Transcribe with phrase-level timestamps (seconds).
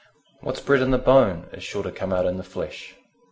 [0.39, 2.95] What's bred in the bone is sure to come out in the flesh.